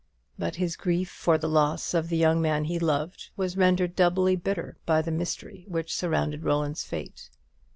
[0.35, 4.35] But his grief for the loss of the young man he loved was rendered doubly
[4.35, 7.29] bitter by the mystery which surrounded Roland's fate.